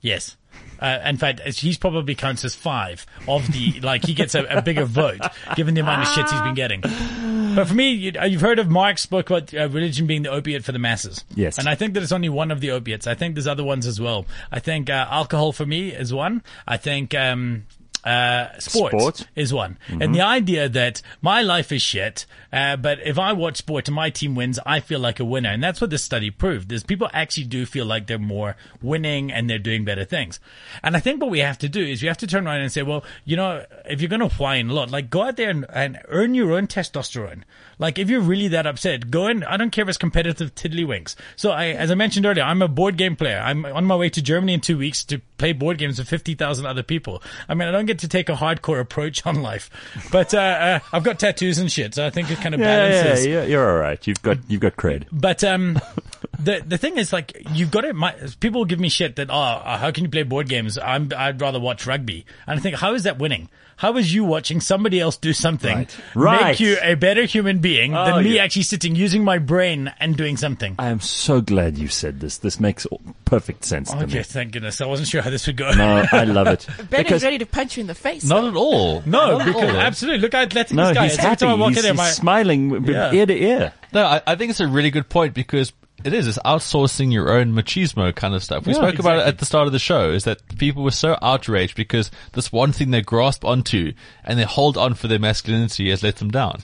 Yes. 0.00 0.36
Uh, 0.80 1.00
in 1.04 1.16
fact, 1.16 1.40
he's 1.40 1.76
probably 1.76 2.14
counts 2.14 2.44
as 2.44 2.54
five 2.54 3.04
of 3.26 3.50
the, 3.52 3.80
like, 3.80 4.04
he 4.04 4.14
gets 4.14 4.34
a, 4.34 4.44
a 4.44 4.62
bigger 4.62 4.84
vote 4.84 5.20
given 5.56 5.74
the 5.74 5.80
amount 5.80 6.02
of 6.02 6.08
shit 6.08 6.28
he's 6.30 6.40
been 6.42 6.54
getting. 6.54 6.80
But 6.80 7.66
for 7.66 7.74
me, 7.74 7.90
you, 7.90 8.12
you've 8.26 8.40
heard 8.40 8.58
of 8.58 8.68
Marx 8.68 9.02
spoke 9.02 9.30
about 9.30 9.52
uh, 9.52 9.68
religion 9.68 10.06
being 10.06 10.22
the 10.22 10.30
opiate 10.30 10.64
for 10.64 10.72
the 10.72 10.78
masses. 10.78 11.24
Yes. 11.34 11.58
And 11.58 11.68
I 11.68 11.74
think 11.74 11.94
that 11.94 12.02
it's 12.02 12.12
only 12.12 12.28
one 12.28 12.50
of 12.50 12.60
the 12.60 12.70
opiates. 12.70 13.06
I 13.06 13.14
think 13.14 13.34
there's 13.34 13.48
other 13.48 13.64
ones 13.64 13.86
as 13.86 14.00
well. 14.00 14.26
I 14.52 14.60
think 14.60 14.88
uh, 14.88 15.06
alcohol 15.10 15.52
for 15.52 15.66
me 15.66 15.92
is 15.92 16.14
one. 16.14 16.42
I 16.66 16.76
think 16.76 17.14
um, 17.14 17.66
uh, 18.04 18.58
sports 18.58 18.96
Sport. 18.96 19.28
is 19.34 19.52
one. 19.52 19.78
And 19.88 20.14
the 20.14 20.20
idea 20.20 20.68
that 20.68 21.02
my 21.20 21.42
life 21.42 21.72
is 21.72 21.82
shit, 21.82 22.26
uh, 22.52 22.76
but 22.76 22.98
if 23.04 23.18
I 23.18 23.32
watch 23.32 23.56
sport 23.58 23.88
and 23.88 23.94
my 23.94 24.10
team 24.10 24.34
wins, 24.34 24.58
I 24.64 24.80
feel 24.80 25.00
like 25.00 25.20
a 25.20 25.24
winner. 25.24 25.50
And 25.50 25.62
that's 25.62 25.80
what 25.80 25.90
this 25.90 26.04
study 26.04 26.30
proved 26.30 26.70
is 26.72 26.82
people 26.82 27.08
actually 27.12 27.44
do 27.44 27.66
feel 27.66 27.84
like 27.86 28.06
they're 28.06 28.18
more 28.18 28.56
winning 28.80 29.32
and 29.32 29.48
they're 29.48 29.58
doing 29.58 29.84
better 29.84 30.04
things. 30.04 30.40
And 30.82 30.96
I 30.96 31.00
think 31.00 31.20
what 31.20 31.30
we 31.30 31.40
have 31.40 31.58
to 31.58 31.68
do 31.68 31.84
is 31.84 32.00
we 32.02 32.08
have 32.08 32.18
to 32.18 32.26
turn 32.26 32.46
around 32.46 32.60
and 32.60 32.72
say, 32.72 32.82
well, 32.82 33.04
you 33.24 33.36
know, 33.36 33.64
if 33.84 34.00
you're 34.00 34.08
going 34.08 34.26
to 34.26 34.34
whine 34.36 34.70
a 34.70 34.72
lot, 34.74 34.90
like 34.90 35.10
go 35.10 35.22
out 35.22 35.36
there 35.36 35.50
and, 35.50 35.66
and 35.72 35.98
earn 36.08 36.34
your 36.34 36.52
own 36.52 36.66
testosterone. 36.66 37.42
Like 37.78 37.98
if 37.98 38.08
you're 38.08 38.20
really 38.20 38.48
that 38.48 38.66
upset, 38.66 39.10
go 39.10 39.26
and 39.26 39.44
I 39.44 39.56
don't 39.56 39.70
care 39.70 39.82
if 39.82 39.88
it's 39.88 39.98
competitive 39.98 40.54
tiddlywinks. 40.54 41.14
So 41.36 41.50
I, 41.50 41.66
as 41.66 41.90
I 41.90 41.94
mentioned 41.94 42.26
earlier, 42.26 42.44
I'm 42.44 42.62
a 42.62 42.68
board 42.68 42.96
game 42.96 43.16
player. 43.16 43.38
I'm 43.38 43.64
on 43.66 43.84
my 43.84 43.96
way 43.96 44.08
to 44.10 44.22
Germany 44.22 44.54
in 44.54 44.60
two 44.60 44.78
weeks 44.78 45.04
to 45.06 45.20
play 45.38 45.52
board 45.52 45.78
games 45.78 45.98
with 45.98 46.08
50,000 46.08 46.66
other 46.66 46.82
people. 46.82 47.22
I 47.48 47.54
mean, 47.54 47.68
I 47.68 47.70
don't 47.70 47.86
get 47.86 48.00
to 48.00 48.08
take 48.08 48.28
a 48.28 48.34
hardcore 48.34 48.80
approach 48.80 49.24
on 49.24 49.42
life, 49.42 49.70
but, 50.12 50.34
uh, 50.34 50.38
uh 50.38 50.78
I've 50.92 51.04
got 51.04 51.18
tattoos 51.18 51.58
and 51.58 51.70
shit. 51.70 51.94
So 51.94 52.04
I 52.06 52.10
think 52.10 52.30
it 52.30 52.38
kind 52.38 52.54
of 52.54 52.60
Yeah, 52.60 52.66
yeah, 52.88 53.02
balances. 53.02 53.26
yeah, 53.26 53.44
you're 53.44 53.70
all 53.70 53.78
right. 53.78 54.04
You've 54.06 54.20
got 54.22 54.38
you've 54.48 54.60
got 54.60 54.76
cred. 54.76 55.04
But 55.12 55.42
um, 55.44 55.78
the 56.38 56.62
the 56.66 56.78
thing 56.78 56.96
is, 56.98 57.12
like, 57.12 57.36
you've 57.54 57.70
got 57.70 57.82
to. 57.82 57.92
My, 57.92 58.14
people 58.40 58.64
give 58.64 58.78
me 58.80 58.88
shit 58.88 59.16
that, 59.16 59.30
oh, 59.30 59.34
uh, 59.34 59.78
how 59.78 59.90
can 59.90 60.04
you 60.04 60.10
play 60.10 60.22
board 60.22 60.48
games? 60.48 60.78
I'm, 60.78 61.10
I'd 61.16 61.40
rather 61.40 61.60
watch 61.60 61.86
rugby. 61.86 62.24
And 62.46 62.58
I 62.58 62.62
think, 62.62 62.76
how 62.76 62.94
is 62.94 63.02
that 63.04 63.18
winning? 63.18 63.48
How 63.76 63.96
is 63.96 64.12
you 64.12 64.24
watching 64.24 64.60
somebody 64.60 64.98
else 64.98 65.16
do 65.16 65.32
something 65.32 65.76
Right. 65.78 65.96
Right. 66.16 66.42
make 66.46 66.58
you 66.60 66.78
a 66.82 66.94
better 66.96 67.22
human 67.26 67.60
being 67.60 67.94
Oh, 67.94 68.06
than 68.06 68.24
me 68.24 68.34
yeah. 68.34 68.42
actually 68.42 68.62
sitting 68.64 68.96
using 68.96 69.22
my 69.22 69.38
brain 69.38 69.92
and 70.00 70.16
doing 70.16 70.36
something? 70.36 70.74
I 70.80 70.88
am 70.88 70.98
so 70.98 71.40
glad 71.40 71.78
you 71.78 71.86
said 71.86 72.18
this. 72.18 72.38
This 72.38 72.58
makes 72.58 72.88
perfect 73.24 73.64
sense 73.64 73.92
to 73.92 73.98
Okay, 74.02 74.16
me. 74.18 74.22
thank 74.24 74.50
goodness. 74.52 74.80
I 74.80 74.86
wasn't 74.86 75.08
sure 75.08 75.22
how 75.22 75.30
this 75.30 75.46
would 75.46 75.56
go. 75.56 75.70
No, 75.70 76.04
I 76.10 76.24
love 76.24 76.48
it. 76.48 76.66
Benny's 76.90 77.04
because 77.06 77.22
ready 77.22 77.38
to 77.38 77.46
punch 77.46 77.76
you 77.76 77.82
in 77.82 77.86
the 77.86 77.94
face. 77.94 78.24
Not 78.24 78.44
at 78.46 78.56
all. 78.56 79.00
No, 79.06 79.38
Not 79.38 79.46
because 79.46 79.62
all. 79.70 79.76
absolutely. 79.76 80.22
Look 80.22 80.34
at 80.34 80.54
let's 80.56 80.72
no, 80.72 80.88
this 80.88 80.94
guy. 80.96 81.04
he's 81.04 81.12
Every 81.18 81.28
happy. 81.28 81.38
time 81.44 81.48
I 81.50 81.54
walk 81.54 81.68
He's, 81.68 81.76
in 81.78 81.82
there, 81.84 81.92
he's 81.92 81.98
my, 81.98 82.10
smiling 82.10 82.84
Yeah. 82.84 83.12
ear 83.12 83.26
to 83.26 83.32
ear. 83.44 83.72
No, 83.92 84.04
I, 84.04 84.20
I 84.26 84.34
think 84.34 84.50
it's 84.50 84.60
a 84.60 84.66
really 84.66 84.90
good 84.90 85.08
point 85.08 85.34
because 85.34 85.72
it 86.04 86.12
is. 86.12 86.28
It's 86.28 86.38
outsourcing 86.38 87.12
your 87.12 87.30
own 87.30 87.52
machismo 87.52 88.14
kind 88.14 88.34
of 88.34 88.42
stuff. 88.42 88.66
We 88.66 88.72
Yeah, 88.72 88.78
spoke 88.78 88.98
about 88.98 89.18
it 89.18 89.26
at 89.26 89.38
the 89.38 89.46
start 89.46 89.66
of 89.66 89.72
the 89.72 89.78
show 89.78 90.10
is 90.10 90.24
that 90.24 90.58
people 90.58 90.82
were 90.82 90.90
so 90.90 91.16
outraged 91.20 91.76
because 91.76 92.10
this 92.32 92.52
one 92.52 92.72
thing 92.72 92.90
they 92.90 93.02
grasp 93.02 93.44
onto 93.44 93.92
and 94.24 94.38
they 94.38 94.44
hold 94.44 94.76
on 94.76 94.94
for 94.94 95.08
their 95.08 95.18
masculinity 95.18 95.90
has 95.90 96.02
let 96.02 96.16
them 96.16 96.30
down. 96.30 96.62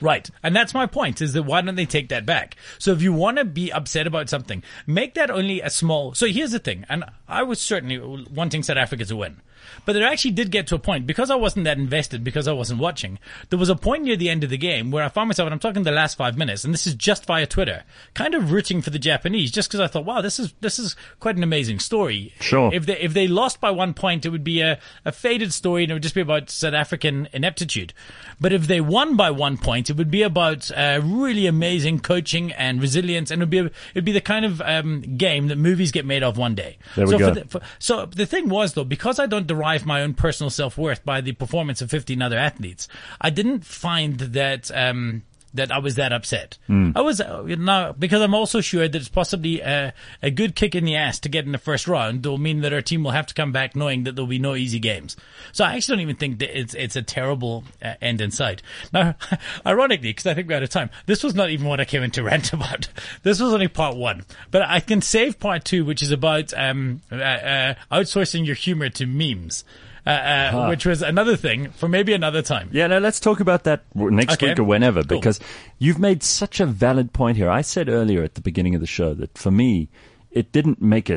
Right. 0.00 0.28
And 0.42 0.54
that's 0.54 0.74
my 0.74 0.86
point 0.86 1.20
is 1.20 1.32
that 1.32 1.42
why 1.42 1.60
don't 1.60 1.74
they 1.74 1.86
take 1.86 2.10
that 2.10 2.24
back? 2.24 2.56
So 2.78 2.92
if 2.92 3.02
you 3.02 3.12
want 3.12 3.38
to 3.38 3.44
be 3.44 3.72
upset 3.72 4.06
about 4.06 4.28
something, 4.28 4.62
make 4.86 5.14
that 5.14 5.30
only 5.30 5.60
a 5.60 5.70
small. 5.70 6.14
So 6.14 6.26
here's 6.26 6.52
the 6.52 6.60
thing. 6.60 6.84
And 6.88 7.04
I 7.28 7.42
was 7.42 7.60
certainly 7.60 7.98
wanting 7.98 8.62
South 8.62 8.76
Africa 8.76 9.04
to 9.04 9.16
win. 9.16 9.40
But 9.84 9.96
it 9.96 10.02
actually 10.02 10.32
did 10.32 10.50
get 10.50 10.66
to 10.68 10.74
a 10.74 10.78
point 10.78 11.06
because 11.06 11.30
I 11.30 11.34
wasn't 11.34 11.64
that 11.64 11.78
invested 11.78 12.24
because 12.24 12.48
I 12.48 12.52
wasn't 12.52 12.80
watching. 12.80 13.18
There 13.50 13.58
was 13.58 13.68
a 13.68 13.76
point 13.76 14.04
near 14.04 14.16
the 14.16 14.28
end 14.28 14.44
of 14.44 14.50
the 14.50 14.58
game 14.58 14.90
where 14.90 15.04
I 15.04 15.08
found 15.08 15.28
myself, 15.28 15.46
and 15.46 15.52
I'm 15.52 15.58
talking 15.58 15.82
the 15.82 15.90
last 15.90 16.16
five 16.16 16.36
minutes, 16.36 16.64
and 16.64 16.72
this 16.72 16.86
is 16.86 16.94
just 16.94 17.26
via 17.26 17.46
Twitter, 17.46 17.84
kind 18.14 18.34
of 18.34 18.52
rooting 18.52 18.82
for 18.82 18.90
the 18.90 18.98
Japanese 18.98 19.50
just 19.50 19.68
because 19.68 19.80
I 19.80 19.86
thought, 19.86 20.04
wow, 20.04 20.20
this 20.20 20.38
is, 20.38 20.52
this 20.60 20.78
is 20.78 20.96
quite 21.20 21.36
an 21.36 21.42
amazing 21.42 21.78
story. 21.78 22.34
Sure. 22.40 22.72
If 22.72 22.86
they, 22.86 22.98
if 22.98 23.14
they 23.14 23.28
lost 23.28 23.60
by 23.60 23.70
one 23.70 23.94
point, 23.94 24.26
it 24.26 24.30
would 24.30 24.44
be 24.44 24.60
a, 24.60 24.78
a 25.04 25.12
faded 25.12 25.52
story 25.52 25.84
and 25.84 25.90
it 25.90 25.94
would 25.94 26.02
just 26.02 26.14
be 26.14 26.20
about 26.20 26.50
South 26.50 26.74
African 26.74 27.28
ineptitude. 27.32 27.92
But 28.40 28.52
if 28.52 28.66
they 28.66 28.80
won 28.80 29.16
by 29.16 29.30
one 29.30 29.58
point, 29.58 29.90
it 29.90 29.96
would 29.96 30.10
be 30.10 30.22
about 30.22 30.70
uh, 30.70 31.00
really 31.02 31.46
amazing 31.46 32.00
coaching 32.00 32.52
and 32.52 32.80
resilience, 32.80 33.30
and 33.30 33.42
it 33.42 33.44
would 33.44 33.50
be 33.50 33.58
a, 33.58 33.70
it'd 33.94 34.04
be 34.04 34.12
the 34.12 34.20
kind 34.20 34.44
of 34.44 34.60
um, 34.62 35.00
game 35.16 35.48
that 35.48 35.56
movies 35.56 35.92
get 35.92 36.06
made 36.06 36.22
of 36.22 36.38
one 36.38 36.54
day. 36.54 36.78
There 36.94 37.06
we 37.06 37.12
so 37.12 37.17
go. 37.18 37.28
For 37.28 37.40
the, 37.40 37.48
for, 37.48 37.60
so 37.78 38.06
the 38.06 38.26
thing 38.26 38.48
was 38.48 38.74
though, 38.74 38.84
because 38.84 39.18
I 39.18 39.26
don't 39.26 39.46
derive 39.46 39.86
my 39.86 40.02
own 40.02 40.14
personal 40.14 40.50
self 40.50 40.78
worth 40.78 41.04
by 41.04 41.20
the 41.20 41.32
performance 41.32 41.80
of 41.82 41.90
15 41.90 42.20
other 42.22 42.38
athletes, 42.38 42.88
I 43.20 43.30
didn't 43.30 43.64
find 43.64 44.18
that. 44.18 44.70
Um, 44.74 45.22
that 45.54 45.72
I 45.72 45.78
was 45.78 45.94
that 45.96 46.12
upset. 46.12 46.58
I 46.96 47.00
was 47.00 47.20
uh, 47.20 47.44
you 47.46 47.56
know, 47.56 47.94
because 47.98 48.20
I'm 48.22 48.34
also 48.34 48.60
sure 48.60 48.86
that 48.88 48.94
it's 48.94 49.08
possibly 49.08 49.60
a, 49.60 49.92
a 50.22 50.30
good 50.30 50.54
kick 50.54 50.74
in 50.74 50.84
the 50.84 50.96
ass 50.96 51.18
to 51.20 51.28
get 51.28 51.44
in 51.44 51.52
the 51.52 51.58
first 51.58 51.88
round 51.88 52.24
will 52.24 52.38
mean 52.38 52.60
that 52.60 52.72
our 52.72 52.82
team 52.82 53.02
will 53.02 53.12
have 53.12 53.26
to 53.26 53.34
come 53.34 53.52
back 53.52 53.74
knowing 53.74 54.04
that 54.04 54.14
there'll 54.14 54.26
be 54.26 54.38
no 54.38 54.54
easy 54.54 54.78
games. 54.78 55.16
So 55.52 55.64
I 55.64 55.74
actually 55.74 55.96
don't 55.96 56.02
even 56.02 56.16
think 56.16 56.38
that 56.40 56.58
it's 56.58 56.74
it's 56.74 56.96
a 56.96 57.02
terrible 57.02 57.64
uh, 57.82 57.94
end 58.00 58.20
in 58.20 58.30
sight. 58.30 58.62
Now, 58.92 59.14
ironically, 59.66 60.10
because 60.10 60.26
I 60.26 60.34
think 60.34 60.48
we're 60.48 60.56
out 60.56 60.62
of 60.62 60.70
time, 60.70 60.90
this 61.06 61.22
was 61.24 61.34
not 61.34 61.50
even 61.50 61.66
what 61.66 61.80
I 61.80 61.84
came 61.84 62.02
in 62.02 62.10
to 62.12 62.22
rant 62.24 62.52
about. 62.52 62.88
This 63.22 63.40
was 63.40 63.52
only 63.52 63.68
part 63.68 63.96
one, 63.96 64.24
but 64.50 64.62
I 64.62 64.80
can 64.80 65.00
save 65.02 65.38
part 65.38 65.64
two, 65.64 65.84
which 65.84 66.02
is 66.02 66.10
about 66.10 66.52
um, 66.54 67.02
uh, 67.10 67.16
uh, 67.16 67.74
outsourcing 67.90 68.46
your 68.46 68.54
humor 68.54 68.88
to 68.90 69.06
memes. 69.06 69.64
Uh, 70.08 70.56
uh, 70.56 70.66
which 70.68 70.86
was 70.86 71.02
another 71.02 71.36
thing 71.36 71.70
for 71.70 71.88
maybe 71.88 72.12
another 72.14 72.40
time. 72.42 72.68
Yeah, 72.72 72.86
no, 72.86 72.98
let's 72.98 73.20
talk 73.20 73.40
about 73.40 73.64
that 73.64 73.82
next 73.94 74.34
Okay. 74.34 74.48
week 74.48 74.58
or 74.58 74.64
whenever 74.64 75.02
Cool. 75.04 75.18
because 75.18 75.38
you've 75.78 75.98
made 75.98 76.22
such 76.22 76.60
a 76.60 76.66
valid 76.66 77.12
point 77.12 77.36
here. 77.36 77.50
I 77.50 77.60
said 77.60 77.88
earlier 77.88 78.22
at 78.22 78.34
the 78.34 78.40
beginning 78.40 78.74
of 78.74 78.80
the 78.80 78.86
show 78.86 79.14
that 79.14 79.36
for 79.36 79.50
me, 79.50 79.88
it 80.30 80.50
didn't 80.52 80.80
make 80.80 81.10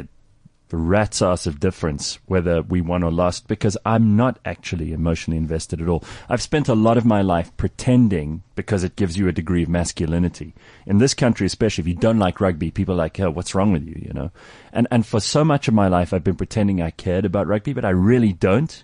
a 0.74 0.78
rat's 0.78 1.22
ass 1.22 1.46
of 1.48 1.60
difference 1.60 2.20
whether 2.26 2.62
we 2.62 2.82
won 2.82 3.04
or 3.04 3.12
lost 3.12 3.48
because 3.48 3.78
I'm 3.86 4.16
not 4.16 4.40
actually 4.46 4.94
emotionally 4.94 5.38
invested 5.38 5.82
at 5.82 5.88
all. 5.88 6.04
I've 6.30 6.42
spent 6.42 6.70
a 6.70 6.76
lot 6.76 6.98
of 6.98 7.06
my 7.06 7.22
life 7.22 7.56
pretending 7.58 8.44
because 8.56 8.84
it 8.84 8.96
gives 8.96 9.18
you 9.18 9.28
a 9.28 9.34
degree 9.34 9.64
of 9.64 9.70
masculinity. 9.70 10.54
In 10.86 10.98
this 10.98 11.14
country, 11.14 11.46
especially 11.48 11.84
if 11.84 11.88
you 11.88 11.96
don't 11.96 12.20
like 12.20 12.42
rugby, 12.42 12.72
people 12.72 12.96
are 12.96 12.98
like, 12.98 13.20
oh, 13.20 13.32
what's 13.32 13.56
wrong 13.56 13.72
with 13.72 13.88
you, 13.88 14.02
you 14.06 14.14
know? 14.14 14.32
And, 14.72 14.88
and 14.92 15.06
for 15.06 15.20
so 15.20 15.44
much 15.44 15.68
of 15.68 15.74
my 15.74 15.88
life, 15.88 16.14
I've 16.14 16.24
been 16.24 16.36
pretending 16.36 16.82
I 16.82 16.92
cared 16.92 17.26
about 17.26 17.48
rugby, 17.48 17.74
but 17.74 17.86
I 17.86 17.90
really 17.90 18.34
don't. 18.34 18.84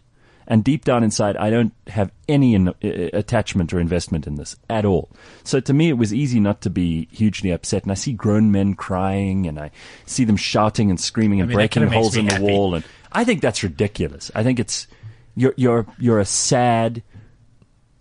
And 0.50 0.64
deep 0.64 0.86
down 0.86 1.04
inside, 1.04 1.36
I 1.36 1.50
don't 1.50 1.74
have 1.88 2.10
any 2.30 2.54
in, 2.56 2.70
uh, 2.70 2.74
attachment 2.82 3.74
or 3.74 3.82
investment 3.82 4.28
in 4.28 4.36
this 4.36 4.56
at 4.70 4.86
all. 4.86 5.10
So 5.44 5.60
to 5.60 5.74
me, 5.74 5.90
it 5.90 5.98
was 5.98 6.14
easy 6.14 6.40
not 6.40 6.62
to 6.62 6.70
be 6.70 7.10
hugely 7.12 7.52
upset. 7.52 7.84
And 7.84 7.92
I 7.92 7.96
see 7.96 8.14
grown 8.14 8.50
men 8.52 8.74
crying 8.74 9.46
and 9.46 9.60
I 9.60 9.72
see 10.06 10.24
them 10.24 10.38
shouting 10.38 10.90
and 10.90 11.00
screaming 11.00 11.42
and 11.42 11.50
mean, 11.50 11.58
breaking 11.58 11.88
holes 11.88 12.16
in 12.16 12.28
the 12.28 12.34
happy. 12.36 12.46
wall. 12.46 12.76
And 12.76 12.86
I 13.12 13.26
think 13.26 13.42
that's 13.42 13.62
ridiculous. 13.62 14.32
I 14.34 14.44
think 14.44 14.60
it's, 14.60 14.88
you're, 15.36 15.54
you're, 15.58 15.86
you're 16.00 16.20
a 16.20 16.26
sad, 16.26 17.04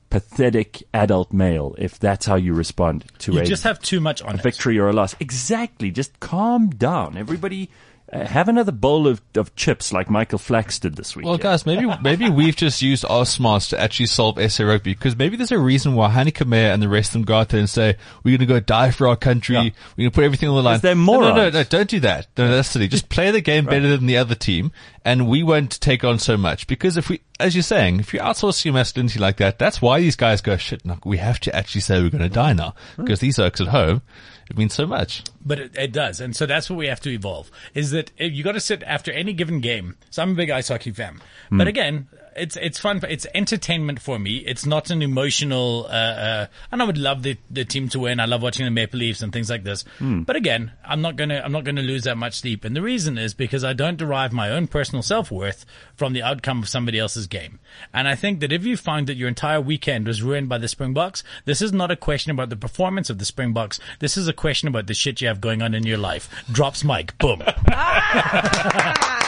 pathetic 0.08 0.84
adult 0.94 1.32
male 1.32 1.74
if 1.78 1.98
that's 1.98 2.26
how 2.26 2.36
you 2.36 2.54
respond 2.54 3.04
to 3.18 3.32
You 3.32 3.40
a 3.40 3.44
just 3.44 3.64
have 3.64 3.80
too 3.80 3.98
much 3.98 4.22
on 4.22 4.36
a 4.36 4.38
it. 4.38 4.42
victory 4.42 4.78
or 4.78 4.88
a 4.88 4.92
loss. 4.92 5.16
Exactly. 5.18 5.90
Just 5.90 6.20
calm 6.20 6.70
down. 6.70 7.16
Everybody, 7.16 7.70
uh, 8.12 8.24
have 8.24 8.48
another 8.48 8.70
bowl 8.72 9.08
of, 9.08 9.20
of 9.34 9.54
chips 9.56 9.92
like 9.92 10.08
Michael 10.08 10.38
Flax 10.38 10.78
did 10.78 10.94
this 10.96 11.16
week. 11.16 11.26
Well, 11.26 11.38
guys, 11.38 11.66
maybe 11.66 11.86
maybe 12.02 12.30
we've 12.30 12.54
just 12.54 12.80
used 12.82 13.04
our 13.08 13.26
smarts 13.26 13.68
to 13.70 13.80
actually 13.80 14.06
solve 14.06 14.38
SA 14.52 14.64
rugby 14.64 14.94
because 14.94 15.16
maybe 15.16 15.36
there's 15.36 15.50
a 15.52 15.58
reason 15.58 15.94
why 15.94 16.10
Heyneke 16.10 16.46
Meyer 16.46 16.70
and 16.70 16.80
the 16.82 16.88
rest 16.88 17.10
of 17.10 17.12
them 17.14 17.22
go 17.24 17.36
out 17.36 17.48
there 17.48 17.58
and 17.60 17.68
say 17.68 17.96
we're 18.22 18.38
going 18.38 18.46
to 18.48 18.54
go 18.54 18.60
die 18.60 18.90
for 18.92 19.08
our 19.08 19.16
country, 19.16 19.56
Yeah. 19.56 19.62
we're 19.96 20.02
going 20.04 20.10
to 20.10 20.14
put 20.14 20.24
everything 20.24 20.48
on 20.48 20.56
the 20.56 20.62
line. 20.62 20.78
they're 20.80 20.94
no, 20.94 21.04
no, 21.04 21.20
no, 21.20 21.34
morons. 21.34 21.54
no, 21.54 21.62
don't 21.64 21.88
do 21.90 22.00
that. 22.00 22.28
No, 22.38 22.48
that's 22.48 22.68
silly. 22.68 22.86
Just 22.88 23.08
play 23.08 23.30
the 23.32 23.40
game 23.40 23.64
better 23.66 23.88
than 23.88 24.06
the 24.06 24.18
other 24.18 24.34
team, 24.36 24.70
and 25.06 25.28
we 25.28 25.44
won't 25.44 25.80
take 25.80 26.02
on 26.02 26.18
so 26.18 26.36
much 26.36 26.66
because 26.66 26.96
if 26.96 27.08
we, 27.08 27.20
as 27.38 27.54
you're 27.54 27.62
saying, 27.62 28.00
if 28.00 28.12
you 28.12 28.18
outsource 28.18 28.64
your 28.64 28.74
masculinity 28.74 29.20
like 29.20 29.36
that, 29.36 29.56
that's 29.56 29.80
why 29.80 30.00
these 30.00 30.16
guys 30.16 30.40
go 30.40 30.56
shit. 30.56 30.84
No, 30.84 30.98
we 31.04 31.18
have 31.18 31.38
to 31.40 31.54
actually 31.54 31.82
say 31.82 32.02
we're 32.02 32.10
going 32.10 32.24
to 32.24 32.28
die 32.28 32.52
now 32.52 32.74
hmm. 32.96 33.04
because 33.04 33.20
these 33.20 33.38
oaks 33.38 33.60
at 33.60 33.68
home, 33.68 34.02
it 34.50 34.58
means 34.58 34.74
so 34.74 34.84
much. 34.84 35.22
But 35.44 35.60
it, 35.60 35.76
it 35.76 35.92
does, 35.92 36.20
and 36.20 36.34
so 36.34 36.44
that's 36.44 36.68
what 36.68 36.76
we 36.76 36.88
have 36.88 37.00
to 37.02 37.10
evolve. 37.10 37.52
Is 37.72 37.92
that 37.92 38.10
eh, 38.18 38.24
you 38.24 38.42
got 38.42 38.52
to 38.52 38.60
sit 38.60 38.82
after 38.82 39.12
any 39.12 39.32
given 39.32 39.60
game? 39.60 39.96
So 40.10 40.22
I'm 40.22 40.32
a 40.32 40.34
big 40.34 40.50
ice 40.50 40.68
hockey 40.68 40.90
fan, 40.90 41.20
but 41.50 41.64
hmm. 41.64 41.68
again, 41.68 42.08
it's 42.36 42.56
it's 42.56 42.78
fun. 42.78 43.00
It's 43.08 43.26
entertainment 43.34 44.00
for 44.00 44.18
me. 44.18 44.36
It's 44.36 44.66
not 44.66 44.90
an 44.90 45.02
emotional. 45.02 45.86
Uh, 45.86 45.88
uh, 45.88 46.46
and 46.70 46.82
I 46.82 46.84
would 46.84 46.98
love 46.98 47.22
the 47.22 47.36
the 47.50 47.64
team 47.64 47.88
to 47.90 48.00
win. 48.00 48.20
I 48.20 48.26
love 48.26 48.42
watching 48.42 48.64
the 48.64 48.70
Maple 48.70 49.00
Leafs 49.00 49.22
and 49.22 49.32
things 49.32 49.50
like 49.50 49.64
this. 49.64 49.84
But 50.00 50.36
again, 50.36 50.72
I'm 50.84 51.00
not 51.00 51.16
gonna 51.16 51.40
I'm 51.44 51.52
not 51.52 51.64
gonna 51.64 51.82
lose 51.82 52.04
that 52.04 52.16
much 52.16 52.34
sleep, 52.34 52.64
and 52.64 52.76
the 52.76 52.82
reason 52.82 53.18
is 53.18 53.34
because 53.34 53.64
I 53.64 53.72
don't 53.72 53.96
derive 53.96 54.32
my 54.32 54.50
own 54.50 54.66
personal 54.66 55.02
self 55.02 55.30
worth 55.30 55.64
from 55.94 56.12
the 56.12 56.22
outcome 56.22 56.62
of 56.62 56.68
somebody 56.68 56.98
else's 56.98 57.26
game. 57.26 57.58
And 57.92 58.06
I 58.08 58.14
think 58.14 58.40
that 58.40 58.52
if 58.52 58.64
you 58.64 58.76
find 58.76 59.06
that 59.06 59.16
your 59.16 59.28
entire 59.28 59.60
weekend 59.60 60.06
was 60.06 60.22
ruined 60.22 60.48
by 60.48 60.58
the 60.58 60.68
Springboks, 60.68 61.24
this 61.44 61.62
is 61.62 61.72
not 61.72 61.90
a 61.90 61.96
question 61.96 62.30
about 62.30 62.50
the 62.50 62.56
performance 62.56 63.10
of 63.10 63.18
the 63.18 63.24
Springboks. 63.24 63.80
This 64.00 64.16
is 64.16 64.28
a 64.28 64.32
question 64.32 64.68
about 64.68 64.86
the 64.86 64.94
shit 64.94 65.20
you 65.20 65.28
have 65.28 65.40
going 65.40 65.62
on 65.62 65.74
in 65.74 65.84
your 65.84 65.98
life. 65.98 66.28
Drops 66.50 66.84
mic. 66.84 67.16
Boom. 67.18 67.42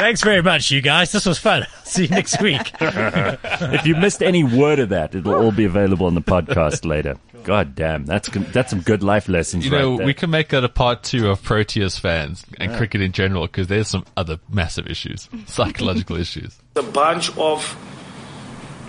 Thanks 0.00 0.22
very 0.22 0.42
much, 0.42 0.70
you 0.70 0.80
guys. 0.80 1.12
This 1.12 1.26
was 1.26 1.38
fun. 1.38 1.66
See 1.84 2.04
you 2.04 2.08
next 2.08 2.40
week. 2.40 2.72
if 2.80 3.86
you 3.86 3.94
missed 3.96 4.22
any 4.22 4.42
word 4.42 4.78
of 4.78 4.88
that, 4.88 5.14
it'll 5.14 5.34
all 5.34 5.52
be 5.52 5.66
available 5.66 6.06
on 6.06 6.14
the 6.14 6.22
podcast 6.22 6.86
later. 6.86 7.16
God 7.44 7.74
damn, 7.74 8.06
that's 8.06 8.28
that's 8.28 8.70
some 8.70 8.80
good 8.80 9.02
life 9.02 9.28
lessons. 9.28 9.64
You 9.64 9.70
know, 9.70 9.90
right 9.90 9.98
there. 9.98 10.06
we 10.06 10.14
can 10.14 10.30
make 10.30 10.48
that 10.48 10.64
a 10.64 10.68
part 10.68 11.02
two 11.02 11.28
of 11.28 11.42
Proteas 11.42 12.00
fans 12.00 12.44
and 12.58 12.74
cricket 12.76 13.02
in 13.02 13.12
general 13.12 13.46
because 13.46 13.66
there's 13.66 13.88
some 13.88 14.04
other 14.16 14.38
massive 14.48 14.86
issues, 14.86 15.28
psychological 15.46 16.16
issues. 16.16 16.58
a 16.76 16.82
bunch 16.82 17.36
of 17.36 17.76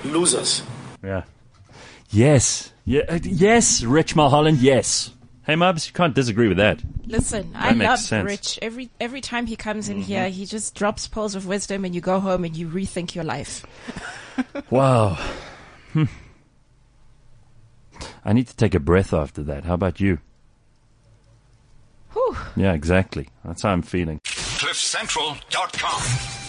losers. 0.05 0.63
yeah, 1.03 1.23
yes, 2.09 2.71
yeah, 2.85 3.01
uh, 3.09 3.19
yes, 3.21 3.83
Rich 3.83 4.15
Mulholland, 4.15 4.59
yes. 4.59 5.11
Hey, 5.43 5.55
Mubs, 5.55 5.87
you 5.87 5.93
can't 5.93 6.13
disagree 6.13 6.47
with 6.47 6.57
that. 6.57 6.81
Listen, 7.11 7.51
I 7.55 7.73
love 7.73 7.99
sense. 7.99 8.25
Rich. 8.25 8.59
Every 8.61 8.89
every 8.99 9.21
time 9.21 9.45
he 9.45 9.55
comes 9.55 9.89
in 9.89 10.01
here, 10.01 10.29
he 10.29 10.45
just 10.45 10.75
drops 10.75 11.07
pearls 11.07 11.35
of 11.35 11.45
wisdom, 11.45 11.85
and 11.85 11.93
you 11.93 12.01
go 12.01 12.19
home 12.19 12.45
and 12.45 12.55
you 12.55 12.67
rethink 12.67 13.15
your 13.15 13.25
life. 13.25 13.65
Wow. 14.71 15.17
Hmm. 15.91 16.05
I 18.23 18.31
need 18.33 18.47
to 18.47 18.55
take 18.55 18.73
a 18.73 18.79
breath 18.79 19.13
after 19.13 19.43
that. 19.43 19.65
How 19.65 19.73
about 19.73 19.99
you? 19.99 20.19
Whew. 22.13 22.37
Yeah, 22.55 22.71
exactly. 22.73 23.27
That's 23.43 23.63
how 23.63 23.71
I'm 23.71 23.81
feeling. 23.81 24.21
CliffCentral.com. 24.23 26.40